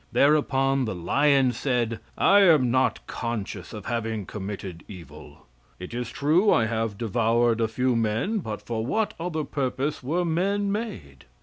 Thereupon 0.11 0.85
the 0.85 0.95
lion 0.95 1.51
said: 1.51 1.99
"I 2.17 2.39
am 2.39 2.71
not 2.71 3.05
conscious 3.05 3.71
of 3.71 3.85
having 3.85 4.25
committed 4.25 4.83
evil. 4.87 5.45
It 5.79 5.93
is 5.93 6.09
true 6.09 6.51
I 6.51 6.65
have 6.65 6.97
devoured 6.97 7.61
a 7.61 7.67
few 7.67 7.95
men, 7.95 8.39
but 8.39 8.63
for 8.63 8.83
what 8.83 9.13
other 9.19 9.43
purpose 9.43 10.01
were 10.01 10.25
men 10.25 10.71
made?" 10.71 11.25